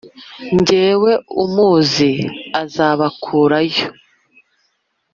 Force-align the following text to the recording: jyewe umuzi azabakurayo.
jyewe 0.67 1.11
umuzi 1.43 2.11
azabakurayo. 2.61 3.87